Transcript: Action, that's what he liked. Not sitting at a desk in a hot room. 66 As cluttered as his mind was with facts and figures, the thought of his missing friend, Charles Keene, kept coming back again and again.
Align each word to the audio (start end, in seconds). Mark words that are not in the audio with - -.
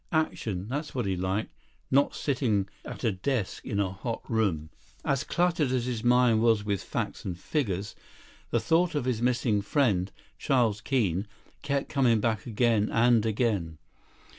Action, 0.11 0.67
that's 0.67 0.95
what 0.95 1.05
he 1.05 1.15
liked. 1.15 1.53
Not 1.91 2.15
sitting 2.15 2.67
at 2.83 3.03
a 3.03 3.11
desk 3.11 3.63
in 3.63 3.79
a 3.79 3.91
hot 3.91 4.23
room. 4.27 4.71
66 5.03 5.03
As 5.05 5.23
cluttered 5.23 5.71
as 5.71 5.85
his 5.85 6.03
mind 6.03 6.41
was 6.41 6.63
with 6.65 6.81
facts 6.81 7.23
and 7.23 7.37
figures, 7.37 7.95
the 8.49 8.59
thought 8.59 8.95
of 8.95 9.05
his 9.05 9.21
missing 9.21 9.61
friend, 9.61 10.11
Charles 10.39 10.81
Keene, 10.81 11.27
kept 11.61 11.87
coming 11.89 12.19
back 12.19 12.47
again 12.47 12.89
and 12.91 13.27
again. 13.27 13.77